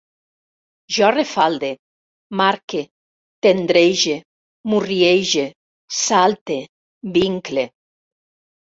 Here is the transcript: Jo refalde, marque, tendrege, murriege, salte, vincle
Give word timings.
Jo 0.95 1.09
refalde, 1.15 1.69
marque, 2.41 2.81
tendrege, 3.49 4.17
murriege, 4.75 5.47
salte, 6.03 6.61
vincle 7.21 7.71